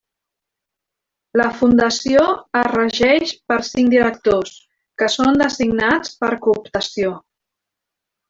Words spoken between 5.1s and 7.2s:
són designats per cooptació.